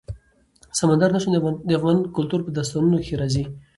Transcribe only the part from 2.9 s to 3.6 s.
کې راځي.